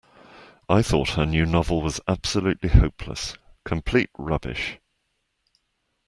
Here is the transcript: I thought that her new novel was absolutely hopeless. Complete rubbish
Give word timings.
I 0.67 0.81
thought 0.81 1.09
that 1.09 1.15
her 1.17 1.25
new 1.27 1.45
novel 1.45 1.83
was 1.83 2.01
absolutely 2.07 2.69
hopeless. 2.69 3.37
Complete 3.63 4.09
rubbish 4.17 4.79